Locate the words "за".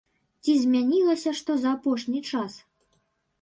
1.67-1.75